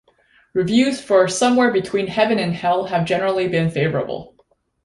[0.53, 4.33] Reviews for "Somewhere Between Heaven and Hell" have generally been favorable.